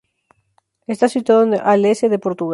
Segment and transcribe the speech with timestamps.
[0.87, 2.49] Está situado al S de Portugal.